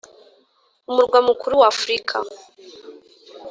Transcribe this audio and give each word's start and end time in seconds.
umurwa 0.89 1.19
mukuru 1.27 1.53
w'afurika. 1.61 2.15